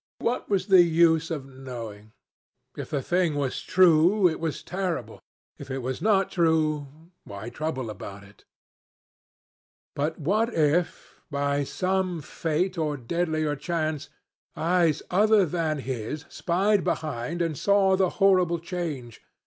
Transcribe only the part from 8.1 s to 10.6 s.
it? But what